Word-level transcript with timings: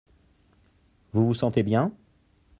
Vous 1.11 1.27
vous 1.27 1.35
sentez 1.35 1.61
bien? 1.61 1.91